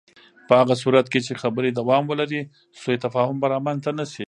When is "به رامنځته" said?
3.41-3.91